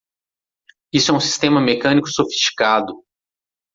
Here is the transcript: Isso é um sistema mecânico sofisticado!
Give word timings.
Isso 0.91 1.11
é 1.11 1.13
um 1.13 1.19
sistema 1.19 1.61
mecânico 1.61 2.07
sofisticado! 2.11 3.03